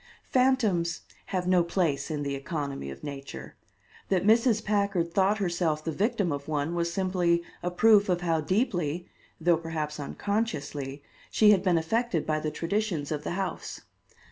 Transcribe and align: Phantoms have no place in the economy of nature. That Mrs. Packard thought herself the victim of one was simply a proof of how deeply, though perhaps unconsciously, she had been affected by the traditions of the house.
Phantoms 0.23 1.01
have 1.27 1.47
no 1.47 1.63
place 1.63 2.09
in 2.09 2.23
the 2.23 2.33
economy 2.33 2.89
of 2.89 3.03
nature. 3.03 3.55
That 4.09 4.23
Mrs. 4.25 4.65
Packard 4.65 5.13
thought 5.13 5.37
herself 5.37 5.83
the 5.83 5.91
victim 5.91 6.31
of 6.31 6.47
one 6.47 6.73
was 6.73 6.91
simply 6.91 7.43
a 7.61 7.69
proof 7.69 8.09
of 8.09 8.21
how 8.21 8.41
deeply, 8.41 9.07
though 9.39 9.57
perhaps 9.57 9.99
unconsciously, 9.99 11.03
she 11.29 11.51
had 11.51 11.61
been 11.61 11.77
affected 11.77 12.25
by 12.25 12.39
the 12.39 12.49
traditions 12.49 13.11
of 13.11 13.23
the 13.23 13.33
house. 13.33 13.81